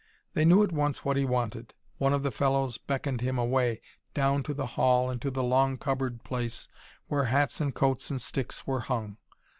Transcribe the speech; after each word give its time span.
They 0.33 0.45
knew 0.45 0.63
at 0.63 0.71
once 0.71 1.05
what 1.05 1.15
he 1.15 1.25
wanted. 1.25 1.75
One 1.99 2.11
of 2.11 2.23
the 2.23 2.31
fellows 2.31 2.79
beckoned 2.79 3.21
him 3.21 3.37
away, 3.37 3.81
down 4.15 4.41
to 4.41 4.53
the 4.55 4.65
hall 4.65 5.11
and 5.11 5.21
to 5.21 5.29
the 5.29 5.43
long 5.43 5.77
cupboard 5.77 6.23
place 6.23 6.67
where 7.07 7.25
hats 7.25 7.61
and 7.61 7.75
coats 7.75 8.09
and 8.09 8.19
sticks 8.19 8.65
were 8.65 8.79
hung. 8.79 9.17